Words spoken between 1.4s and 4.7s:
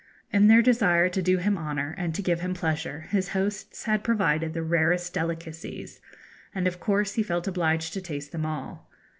honour, and to give him pleasure, his hosts had provided the